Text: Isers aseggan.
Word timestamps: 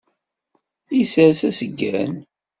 Isers 1.01 1.41
aseggan. 1.49 2.13